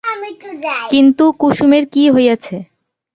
কিন্তু 0.91 1.23
কুসুমের 1.41 1.83
কী 1.93 2.03
হইয়াছে? 2.13 2.55